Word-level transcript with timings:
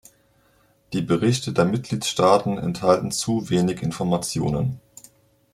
Die 0.93 1.03
Berichte 1.03 1.53
der 1.53 1.65
Mitgliedstaaten 1.65 2.57
enthalten 2.57 3.11
zu 3.11 3.51
wenig 3.51 3.83
Informationen. 3.83 4.79